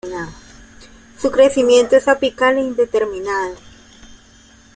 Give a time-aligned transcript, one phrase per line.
[1.19, 3.53] Su crecimiento es apical e indeterminado.